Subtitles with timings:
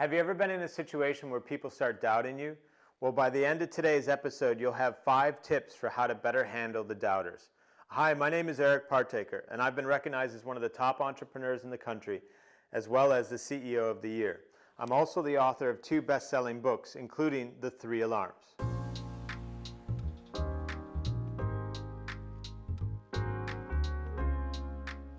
[0.00, 2.56] Have you ever been in a situation where people start doubting you?
[3.02, 6.42] Well, by the end of today's episode, you'll have five tips for how to better
[6.42, 7.50] handle the doubters.
[7.88, 11.02] Hi, my name is Eric Partaker, and I've been recognized as one of the top
[11.02, 12.22] entrepreneurs in the country,
[12.72, 14.40] as well as the CEO of the year.
[14.78, 18.69] I'm also the author of two best selling books, including The Three Alarms.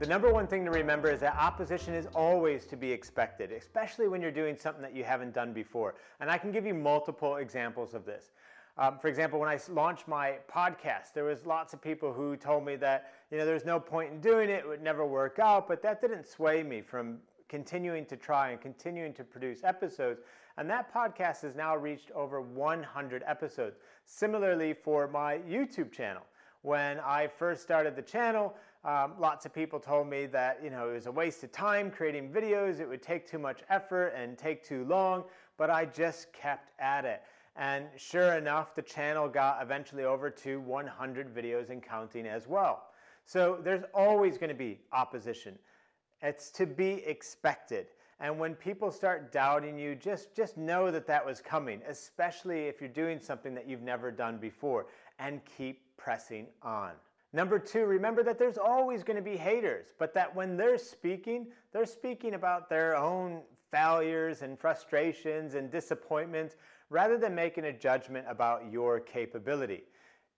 [0.00, 4.08] The number one thing to remember is that opposition is always to be expected, especially
[4.08, 5.94] when you're doing something that you haven't done before.
[6.20, 8.32] And I can give you multiple examples of this.
[8.78, 12.64] Um, for example, when I launched my podcast, there was lots of people who told
[12.64, 15.68] me that you know there's no point in doing it; it would never work out.
[15.68, 17.18] But that didn't sway me from
[17.50, 20.22] continuing to try and continuing to produce episodes.
[20.56, 23.76] And that podcast has now reached over 100 episodes.
[24.06, 26.22] Similarly, for my YouTube channel,
[26.62, 30.90] when I first started the channel, um, lots of people told me that you know
[30.90, 32.80] it was a waste of time creating videos.
[32.80, 35.24] It would take too much effort and take too long.
[35.58, 37.22] But I just kept at it.
[37.56, 42.86] And sure enough, the channel got eventually over to 100 videos and counting as well.
[43.26, 45.58] So there's always going to be opposition.
[46.22, 47.88] It's to be expected.
[48.20, 52.80] And when people start doubting you, just, just know that that was coming, especially if
[52.80, 54.86] you're doing something that you've never done before,
[55.18, 56.92] and keep pressing on.
[57.32, 61.46] Number two, remember that there's always going to be haters, but that when they're speaking,
[61.72, 66.56] they're speaking about their own failures and frustrations and disappointments
[66.88, 69.84] rather than making a judgment about your capability.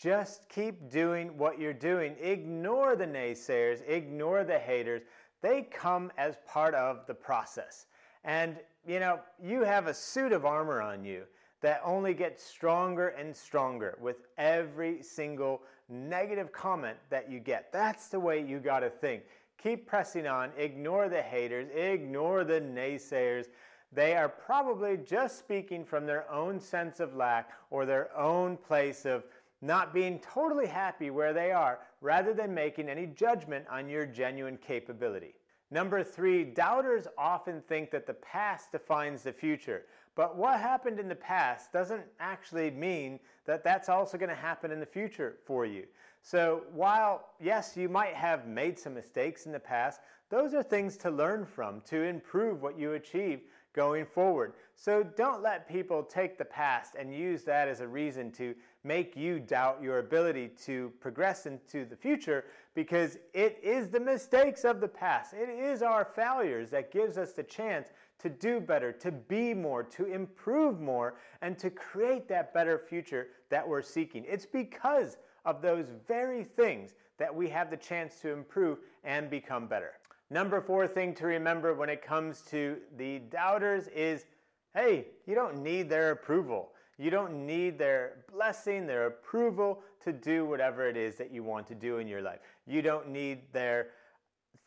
[0.00, 2.14] Just keep doing what you're doing.
[2.20, 5.02] Ignore the naysayers, ignore the haters.
[5.42, 7.86] They come as part of the process.
[8.24, 11.24] And you know, you have a suit of armor on you
[11.66, 17.72] that only gets stronger and stronger with every single negative comment that you get.
[17.72, 19.24] That's the way you got to think.
[19.60, 23.46] Keep pressing on, ignore the haters, ignore the naysayers.
[23.92, 29.04] They are probably just speaking from their own sense of lack or their own place
[29.04, 29.24] of
[29.60, 34.56] not being totally happy where they are, rather than making any judgment on your genuine
[34.56, 35.34] capability.
[35.76, 39.82] Number three, doubters often think that the past defines the future.
[40.14, 44.70] But what happened in the past doesn't actually mean that that's also going to happen
[44.70, 45.84] in the future for you.
[46.22, 50.00] So, while yes, you might have made some mistakes in the past,
[50.30, 53.42] those are things to learn from to improve what you achieve
[53.76, 54.54] going forward.
[54.74, 59.16] So don't let people take the past and use that as a reason to make
[59.16, 64.80] you doubt your ability to progress into the future because it is the mistakes of
[64.80, 65.34] the past.
[65.34, 67.88] It is our failures that gives us the chance
[68.18, 73.28] to do better, to be more, to improve more, and to create that better future
[73.50, 74.24] that we're seeking.
[74.26, 79.66] It's because of those very things that we have the chance to improve and become
[79.66, 79.92] better.
[80.30, 84.26] Number four thing to remember when it comes to the doubters is
[84.74, 86.68] hey, you don't need their approval.
[86.98, 91.66] You don't need their blessing, their approval to do whatever it is that you want
[91.68, 92.40] to do in your life.
[92.66, 93.88] You don't need their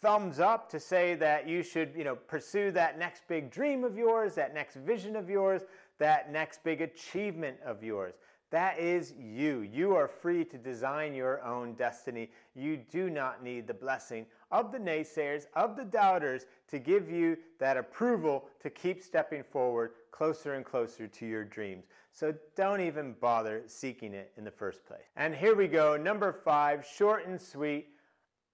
[0.02, 3.98] thumbs up to say that you should, you know, pursue that next big dream of
[3.98, 5.64] yours, that next vision of yours,
[6.00, 8.16] that next big achievement of yours.
[8.52, 9.62] That is you.
[9.62, 12.32] You are free to design your own destiny.
[12.56, 17.38] You do not need the blessing of the naysayers, of the doubters, to give you
[17.60, 21.86] that approval to keep stepping forward closer and closer to your dreams.
[22.12, 25.06] So don't even bother seeking it in the first place.
[25.16, 25.96] And here we go.
[25.96, 27.90] Number five, short and sweet.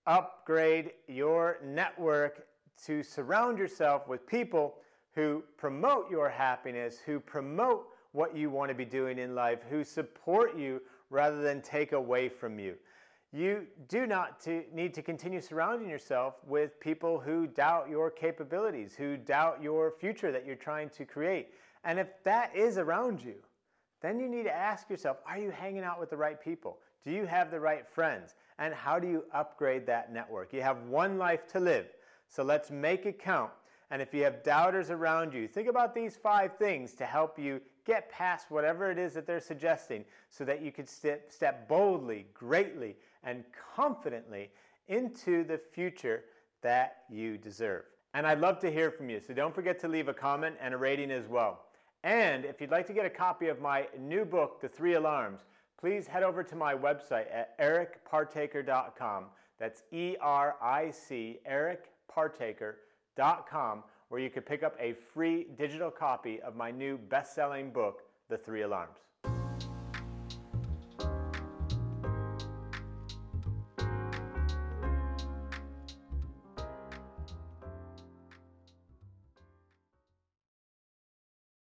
[0.07, 2.47] Upgrade your network
[2.85, 4.75] to surround yourself with people
[5.16, 9.84] who promote your happiness, who promote what you want to be doing in life, who
[9.84, 12.76] support you rather than take away from you.
[13.31, 18.96] You do not to need to continue surrounding yourself with people who doubt your capabilities,
[18.96, 21.50] who doubt your future that you're trying to create.
[21.84, 23.36] And if that is around you,
[24.02, 26.78] then you need to ask yourself are you hanging out with the right people?
[27.03, 28.36] Do you have the right friends?
[28.58, 30.53] And how do you upgrade that network?
[30.53, 31.88] You have one life to live,
[32.30, 33.52] so let's make it count.
[33.91, 37.61] And if you have doubters around you, think about these five things to help you
[37.85, 42.26] get past whatever it is that they're suggesting so that you could step, step boldly,
[42.34, 43.43] greatly, and
[43.76, 44.49] confidently
[44.87, 46.23] into the future
[46.61, 47.84] that you deserve.
[48.14, 50.73] And I'd love to hear from you, so don't forget to leave a comment and
[50.73, 51.66] a rating as well.
[52.03, 55.41] And if you'd like to get a copy of my new book, The Three Alarms,
[55.78, 59.26] please head over to my website at ericpartaker.com.
[59.59, 61.40] That's E R I C,
[63.16, 67.72] ericpartaker.com where you could pick up a free digital copy of my new best selling
[67.72, 69.00] book, The Three Alarms.